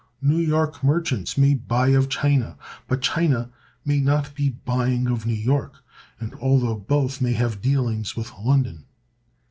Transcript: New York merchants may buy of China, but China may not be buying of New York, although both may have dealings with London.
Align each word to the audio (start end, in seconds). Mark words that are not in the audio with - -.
New 0.23 0.39
York 0.39 0.83
merchants 0.83 1.37
may 1.37 1.53
buy 1.53 1.89
of 1.89 2.09
China, 2.09 2.57
but 2.87 3.01
China 3.03 3.51
may 3.85 3.99
not 3.99 4.33
be 4.33 4.49
buying 4.49 5.05
of 5.05 5.27
New 5.27 5.33
York, 5.35 5.83
although 6.41 6.75
both 6.79 7.21
may 7.21 7.33
have 7.33 7.61
dealings 7.61 8.15
with 8.15 8.31
London. 8.41 8.85